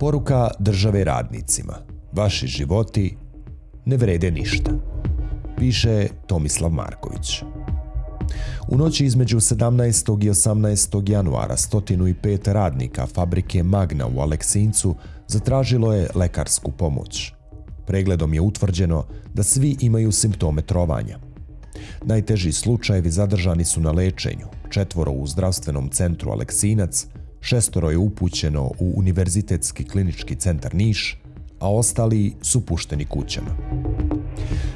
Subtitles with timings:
[0.00, 1.74] Poruka države radnicima.
[2.12, 3.16] Vaši životi
[3.84, 4.70] ne vrede ništa.
[5.56, 7.42] Piše Tomislav Marković.
[8.68, 10.24] U noći između 17.
[10.24, 11.10] i 18.
[11.10, 14.94] januara 105 radnika fabrike Magna u Aleksincu
[15.28, 17.32] zatražilo je lekarsku pomoć.
[17.86, 21.18] Pregledom je utvrđeno da svi imaju simptome trovanja.
[22.04, 27.06] Najteži slučajevi zadržani su na lečenju, četvoro u zdravstvenom centru Aleksinac,
[27.40, 31.20] šestoro je upućeno u Univerzitetski klinički centar Niš,
[31.60, 33.50] a ostali su pušteni kućama.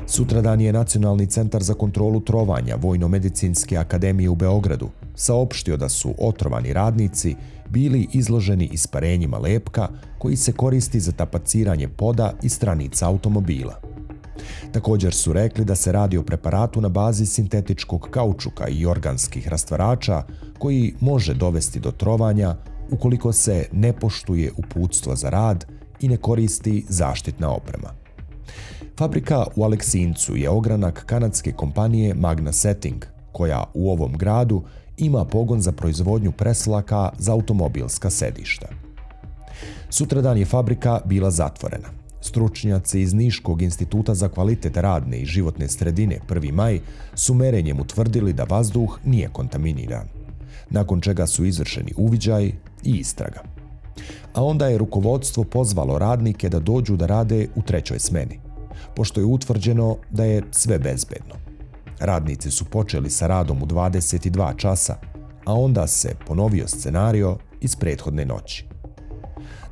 [0.06, 6.72] Sutradan je Nacionalni centar za kontrolu trovanja Vojno-medicinske akademije u Beogradu saopštio da su otrovani
[6.72, 7.36] radnici
[7.68, 9.88] bili izloženi isparenjima lepka
[10.18, 13.80] koji se koristi za tapaciranje poda i stranica automobila.
[14.72, 20.22] Također su rekli da se radi o preparatu na bazi sintetičkog kaučuka i organskih rastvarača
[20.58, 22.56] koji može dovesti do trovanja
[22.90, 25.66] ukoliko se ne poštuje uputstvo za rad
[26.00, 27.90] i ne koristi zaštitna oprema.
[28.98, 34.62] Fabrika u Aleksincu je ogranak kanadske kompanije Magna Setting, koja u ovom gradu
[34.96, 38.66] ima pogon za proizvodnju preslaka za automobilska sedišta.
[39.90, 42.01] Sutradan je fabrika bila zatvorena.
[42.22, 46.52] Stručnjaci iz Niškog instituta za kvalitet radne i životne sredine 1.
[46.52, 46.80] maj
[47.14, 50.08] su merenjem utvrdili da vazduh nije kontaminiran,
[50.70, 52.52] nakon čega su izvršeni uviđaj
[52.84, 53.42] i istraga.
[54.34, 58.40] A onda je rukovodstvo pozvalo radnike da dođu da rade u trećoj smeni,
[58.96, 61.34] pošto je utvrđeno da je sve bezbedno.
[62.00, 64.96] Radnici su počeli sa radom u 22 časa,
[65.44, 68.71] a onda se ponovio scenario iz prethodne noći.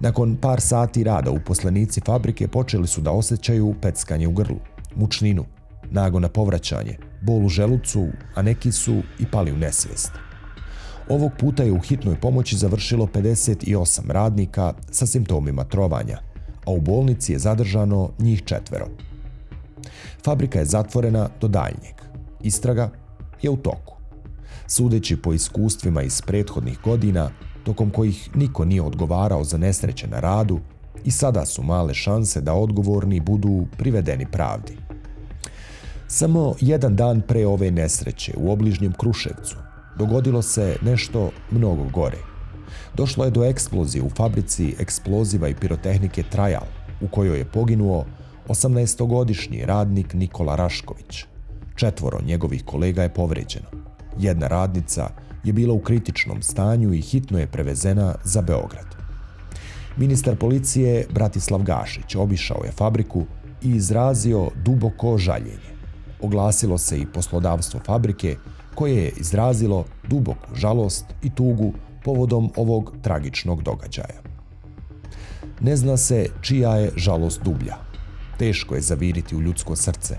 [0.00, 4.56] Nakon par sati rada uposlenici fabrike počeli su da osjećaju peckanje u grlu,
[4.96, 5.44] mučninu,
[5.90, 10.12] nago na povraćanje, bol u želucu, a neki su i pali u nesvijest.
[11.08, 16.18] Ovog puta je u hitnoj pomoći završilo 58 radnika sa simptomima trovanja,
[16.66, 18.86] a u bolnici je zadržano njih četvero.
[20.24, 21.94] Fabrika je zatvorena do daljnjeg.
[22.42, 22.90] Istraga
[23.42, 23.96] je u toku.
[24.66, 27.30] Sudeći po iskustvima iz prethodnih godina,
[27.64, 30.60] tokom kojih niko nije odgovarao za nesreće na radu,
[31.04, 34.76] i sada su male šanse da odgovorni budu privedeni pravdi.
[36.08, 39.56] Samo jedan dan pre ove nesreće u obližnjem Kruševcu
[39.98, 42.18] dogodilo se nešto mnogo gore.
[42.96, 46.66] Došlo je do eksplozije u fabrici eksploziva i pirotehnike Trajal,
[47.00, 48.04] u kojoj je poginuo
[48.48, 51.24] 18-godišnji radnik Nikola Rašković.
[51.76, 53.66] Četvoro njegovih kolega je povređeno.
[54.18, 55.10] Jedna radnica
[55.44, 58.86] je bila u kritičnom stanju i hitno je prevezena za Beograd.
[59.96, 63.24] Ministar policije Bratislav Gašić obišao je fabriku
[63.62, 65.70] i izrazio duboko žaljenje.
[66.20, 68.36] Oglasilo se i poslodavstvo fabrike
[68.74, 71.72] koje je izrazilo duboku žalost i tugu
[72.04, 74.20] povodom ovog tragičnog događaja.
[75.60, 77.76] Ne zna se čija je žalost dublja.
[78.38, 80.16] Teško je zaviriti u ljudsko srce,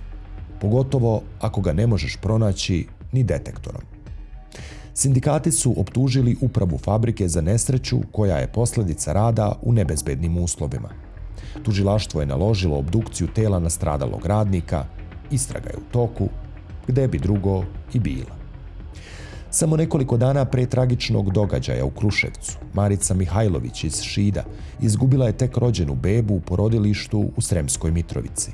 [0.62, 3.82] pogotovo ako ga ne možeš pronaći ni detektorom.
[4.94, 10.90] Sindikati su optužili upravu fabrike za nesreću koja je posljedica rada u nebezbednim uslovima.
[11.64, 14.86] Tužilaštvo je naložilo obdukciju tela nastradalog radnika,
[15.32, 16.30] istraga je u toku,
[16.88, 17.64] gde bi drugo
[17.94, 18.42] i bila.
[19.50, 24.44] Samo nekoliko dana pre tragičnog događaja u Kruševcu, Marica Mihajlović iz Šida
[24.82, 28.52] izgubila je tek rođenu bebu u porodilištu u Sremskoj Mitrovici.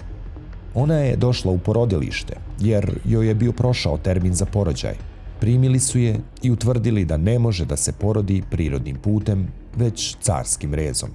[0.73, 5.16] Ona je došla u porodilište jer joj je bio prošao termin za porođaj.
[5.39, 10.73] Primili su je i utvrdili da ne može da se porodi prirodnim putem, već carskim
[10.73, 11.09] rezom.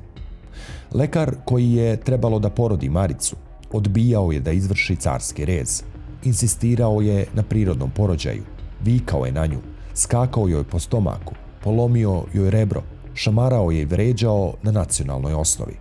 [0.93, 3.37] Lekar koji je trebalo da porodi Maricu
[3.73, 5.83] odbijao je da izvrši carski rez.
[6.25, 8.43] Insistirao je na prirodnom porođaju,
[8.85, 9.59] vikao je na nju,
[9.95, 12.83] skakao joj po stomaku, polomio joj rebro,
[13.15, 15.75] šamarao je i vređao na nacionalnoj osnovi,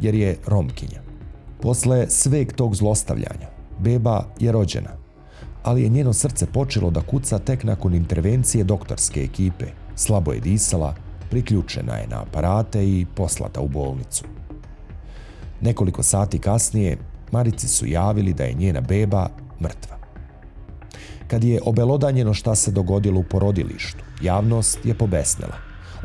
[0.00, 1.02] jer je romkinja.
[1.62, 4.99] Posle sveg tog zlostavljanja, beba je rođena,
[5.62, 9.66] ali je njeno srce počelo da kuca tek nakon intervencije doktorske ekipe.
[9.94, 10.94] Slabo je disala,
[11.30, 14.24] priključena je na aparate i poslata u bolnicu.
[15.60, 16.96] Nekoliko sati kasnije
[17.32, 19.28] Marici su javili da je njena beba
[19.60, 19.96] mrtva.
[21.28, 25.56] Kad je obelodanjeno šta se dogodilo u porodilištu, javnost je pobesnela.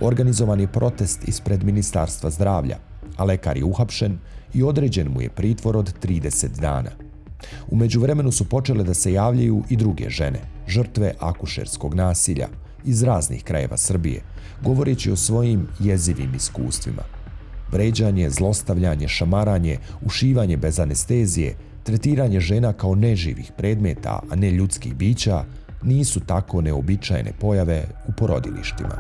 [0.02, 2.78] Organizovan je protest ispred Ministarstva zdravlja,
[3.18, 4.20] a lekar je uhapšen
[4.54, 7.05] i određen mu je pritvor od 30 dana.
[7.68, 12.48] U međuvremenu su počele da se javljaju i druge žene, žrtve akušerskog nasilja
[12.86, 14.22] iz raznih krajeva Srbije,
[14.64, 17.02] govoreći o svojim jezivim iskustvima.
[17.72, 25.44] Vređanje, zlostavljanje, šamaranje, ušivanje bez anestezije, tretiranje žena kao neživih predmeta, a ne ljudskih bića,
[25.84, 28.96] nisu tako neobičajene pojave u porodilištima.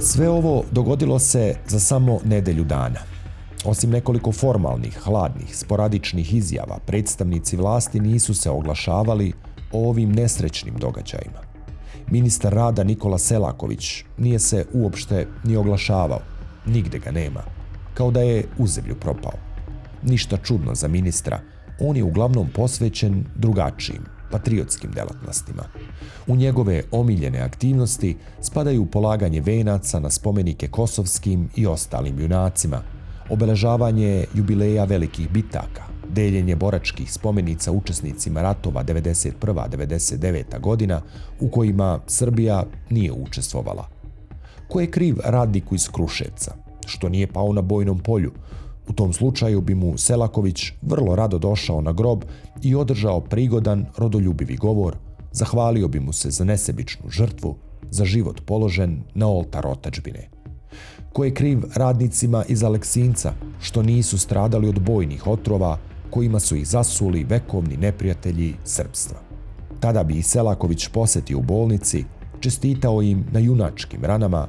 [0.00, 3.00] Sve ovo dogodilo se za samo nedelju dana.
[3.64, 9.32] Osim nekoliko formalnih, hladnih, sporadičnih izjava, predstavnici vlasti nisu se oglašavali
[9.72, 11.38] o ovim nesrećnim događajima.
[12.10, 16.20] Ministar rada Nikola Selaković nije se uopšte ni oglašavao,
[16.66, 17.42] nigde ga nema,
[17.94, 19.38] kao da je u zemlju propao.
[20.02, 21.40] Ništa čudno za ministra,
[21.80, 25.62] on je uglavnom posvećen drugačijim, patriotskim delatnostima.
[26.26, 32.82] U njegove omiljene aktivnosti spadaju polaganje venaca na spomenike kosovskim i ostalim junacima,
[33.32, 39.68] obeležavanje jubileja velikih bitaka, deljenje boračkih spomenica učesnicima ratova 91.
[39.68, 40.60] 99.
[40.60, 41.00] godina
[41.40, 43.88] u kojima Srbija nije učestvovala.
[44.68, 46.54] Ko je kriv radniku iz Kruševca,
[46.86, 48.32] što nije pao na bojnom polju,
[48.88, 52.24] u tom slučaju bi mu Selaković vrlo rado došao na grob
[52.62, 54.96] i održao prigodan, rodoljubivi govor,
[55.32, 57.56] zahvalio bi mu se za nesebičnu žrtvu,
[57.90, 60.31] za život položen na oltar otačbine.
[61.12, 65.78] Ko je kriv radnicima iz Aleksinca, što nisu stradali od bojnih otrova
[66.10, 69.18] kojima su ih zasuli vekovni neprijatelji srpstva.
[69.80, 72.04] Tada bi i Selaković posetio u bolnici,
[72.40, 74.48] čestitao im na junačkim ranama,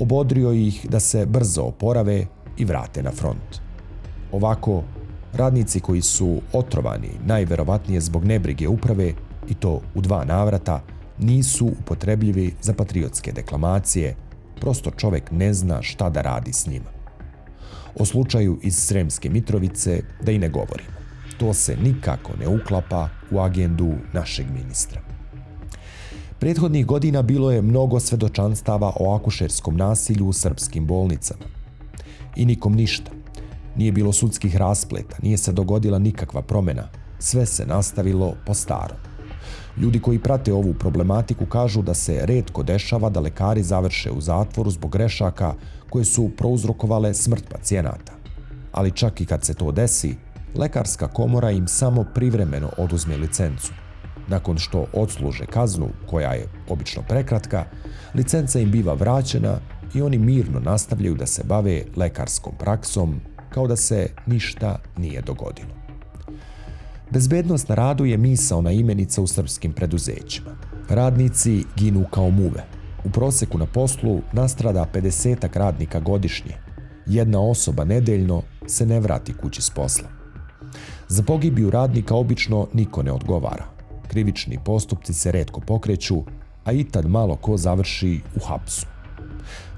[0.00, 2.26] obodrio ih da se brzo oporave
[2.58, 3.60] i vrate na front.
[4.32, 4.82] Ovako,
[5.32, 9.14] radnici koji su otrovani najverovatnije zbog nebrige uprave
[9.48, 10.82] i to u dva navrata,
[11.18, 14.16] nisu upotrebljivi za patriotske deklamacije,
[14.60, 16.90] prosto čovek ne zna šta da radi s njima.
[17.94, 20.90] O slučaju iz Sremske Mitrovice da i ne govorimo.
[21.38, 25.00] To se nikako ne uklapa u agendu našeg ministra.
[26.38, 31.44] Prethodnih godina bilo je mnogo svedočanstava o akušerskom nasilju u srpskim bolnicama.
[32.36, 33.10] I nikom ništa.
[33.76, 36.88] Nije bilo sudskih raspleta, nije se dogodila nikakva promjena.
[37.18, 39.09] Sve se nastavilo po starom.
[39.76, 44.70] Ljudi koji prate ovu problematiku kažu da se redko dešava da lekari završe u zatvoru
[44.70, 45.54] zbog grešaka
[45.90, 48.12] koje su prouzrokovale smrt pacijenata.
[48.72, 50.16] Ali čak i kad se to desi,
[50.54, 53.72] lekarska komora im samo privremeno oduzme licencu.
[54.28, 57.64] Nakon što odsluže kaznu, koja je obično prekratka,
[58.14, 59.58] licenca im biva vraćena
[59.94, 63.20] i oni mirno nastavljaju da se bave lekarskom praksom
[63.50, 65.79] kao da se ništa nije dogodilo.
[67.12, 70.50] Bezbednost na radu je misaona imenica u srpskim preduzećima.
[70.88, 72.64] Radnici ginu kao muve.
[73.04, 76.54] U proseku na poslu nastrada 50 radnika godišnje.
[77.06, 80.08] Jedna osoba nedeljno se ne vrati kući s posla.
[81.08, 83.64] Za pogibiju radnika obično niko ne odgovara.
[84.08, 86.22] Krivični postupci se redko pokreću,
[86.64, 88.86] a i tad malo ko završi u hapsu.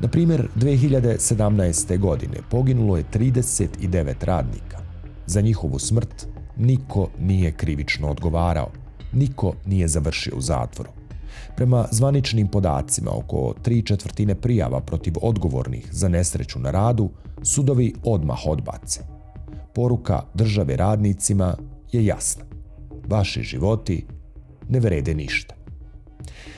[0.01, 1.99] Na primjer, 2017.
[1.99, 4.79] godine poginulo je 39 radnika.
[5.27, 6.27] Za njihovu smrt
[6.57, 8.71] niko nije krivično odgovarao,
[9.13, 10.91] niko nije završio u zatvoru.
[11.57, 17.11] Prema zvaničnim podacima, oko tri četvrtine prijava protiv odgovornih za nesreću na radu,
[17.43, 19.01] sudovi odmah odbace.
[19.75, 21.57] Poruka države radnicima
[21.93, 22.45] je jasna.
[23.09, 24.07] Vaši životi
[24.69, 25.55] ne vrede ništa.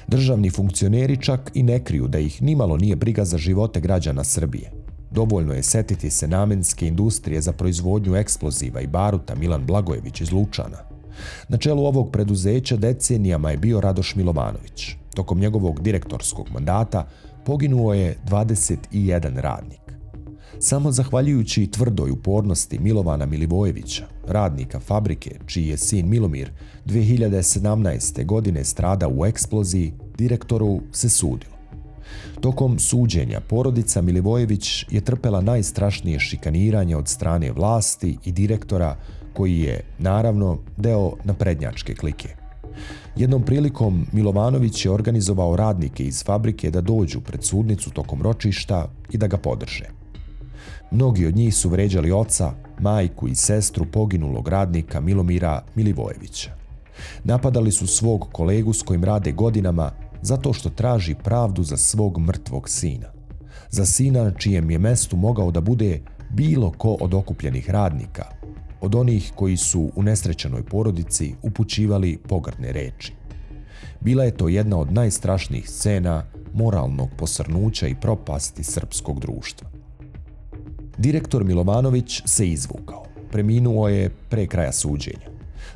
[0.08, 4.83] Državni funkcioneri čak i ne kriju da ih nimalo nije briga za živote građana Srbije.
[5.14, 10.78] Dovoljno je setiti se namenske industrije za proizvodnju eksploziva i baruta Milan Blagojević iz Lučana.
[11.48, 14.96] Na čelu ovog preduzeća decenijama je bio Radoš Milovanović.
[15.14, 17.06] Tokom njegovog direktorskog mandata
[17.44, 19.80] poginuo je 21 radnik.
[20.58, 26.50] Samo zahvaljujući tvrdoj upornosti Milovana Milivojevića, radnika fabrike, čiji je sin Milomir
[26.86, 28.26] 2017.
[28.26, 31.53] godine strada u eksploziji, direktoru se sudilo.
[32.40, 38.96] Tokom suđenja porodica Milivojević je trpela najstrašnije šikaniranje od strane vlasti i direktora
[39.32, 42.28] koji je, naravno, deo naprednjačke klike.
[43.16, 49.18] Jednom prilikom Milovanović je organizovao radnike iz fabrike da dođu pred sudnicu tokom ročišta i
[49.18, 49.84] da ga podrže.
[50.90, 56.50] Mnogi od njih su vređali oca, majku i sestru poginulog radnika Milomira Milivojevića.
[57.24, 59.90] Napadali su svog kolegu s kojim rade godinama
[60.24, 63.12] zato što traži pravdu za svog mrtvog sina.
[63.70, 66.00] Za sina na čijem je mestu mogao da bude
[66.30, 68.24] bilo ko od okupljenih radnika,
[68.80, 73.12] od onih koji su u nesrećenoj porodici upućivali pogrdne reči.
[74.00, 79.68] Bila je to jedna od najstrašnijih scena moralnog posrnuća i propasti srpskog društva.
[80.98, 83.04] Direktor Milovanović se izvukao.
[83.30, 85.28] Preminuo je pre kraja suđenja.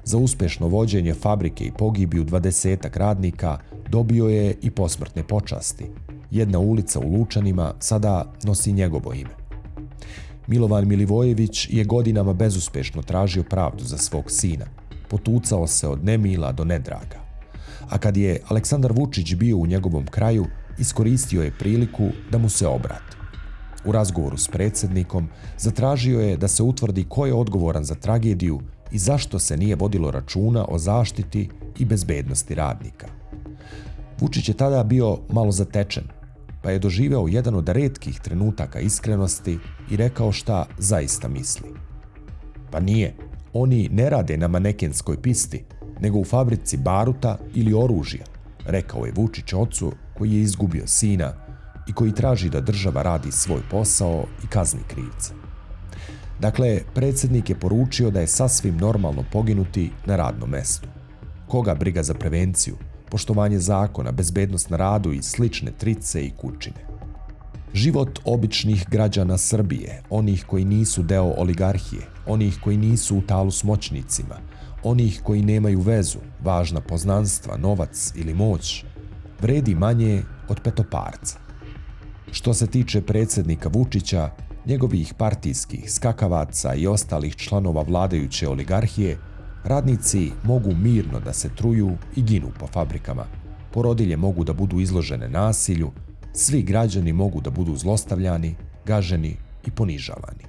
[0.05, 3.59] Za uspešno vođenje fabrike i pogibiju dvadesetak radnika
[3.90, 5.85] dobio je i posmrtne počasti.
[6.30, 9.30] Jedna ulica u Lučanima sada nosi njegovo ime.
[10.47, 14.66] Milovan Milivojević je godinama bezuspešno tražio pravdu za svog sina.
[15.09, 17.28] Potucao se od nemila do nedraga.
[17.88, 20.47] A kad je Aleksandar Vučić bio u njegovom kraju,
[20.78, 23.16] iskoristio je priliku da mu se obrati.
[23.85, 25.28] U razgovoru s predsjednikom
[25.59, 28.61] zatražio je da se utvrdi ko je odgovoran za tragediju
[28.92, 33.18] i zašto se nije vodilo računa o zaštiti i bezbednosti radnika.
[34.21, 36.05] Vučić je tada bio malo zatečen,
[36.63, 39.59] pa je doživeo jedan od redkih trenutaka iskrenosti
[39.91, 41.69] i rekao šta zaista misli.
[42.71, 43.15] Pa nije,
[43.53, 45.65] oni ne rade na manekenskoj pisti,
[46.01, 48.25] nego u fabrici baruta ili oružja,
[48.67, 51.33] rekao je Vučić ocu koji je izgubio sina
[51.89, 55.35] i koji traži da država radi svoj posao i kazni krivca.
[56.41, 60.89] Dakle, predsjednik je poručio da je sasvim normalno poginuti na radnom mestu.
[61.49, 62.77] Koga briga za prevenciju,
[63.11, 66.88] poštovanje zakona, bezbednost na radu i slične trice i kućine.
[67.75, 73.65] Život običnih građana Srbije, onih koji nisu deo oligarhije, onih koji nisu u talu s
[73.65, 74.37] moćnicima,
[74.83, 78.85] onih koji nemaju vezu, važna poznanstva, novac ili moć,
[79.41, 81.38] vredi manje od petoparca.
[82.33, 84.31] Što se tiče predsjednika Vučića,
[84.67, 89.19] njegovih partijskih skakavaca i ostalih članova vladajuće oligarhije,
[89.65, 93.25] radnici mogu mirno da se truju i ginu po fabrikama.
[93.73, 95.91] Porodilje mogu da budu izložene nasilju,
[96.33, 98.55] svi građani mogu da budu zlostavljani,
[98.87, 99.37] gaženi
[99.67, 100.45] i ponižavani.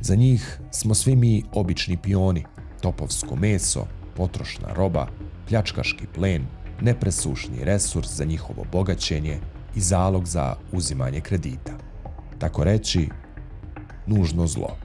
[0.00, 2.44] Za njih smo svi mi obični pioni,
[2.80, 5.06] topovsko meso, potrošna roba,
[5.48, 6.46] pljačkaški plen,
[6.80, 9.38] nepresušni resurs za njihovo bogaćenje
[9.74, 11.72] i zalog za uzimanje kredita.
[12.38, 13.08] Tako reći,
[14.06, 14.76] nužno zlo.